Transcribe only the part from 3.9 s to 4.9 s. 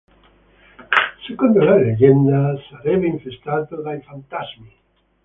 fantasmi.